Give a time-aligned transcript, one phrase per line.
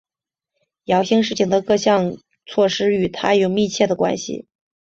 [0.85, 2.17] 姚兴实行的各项
[2.47, 4.47] 措施与他有密切的关系。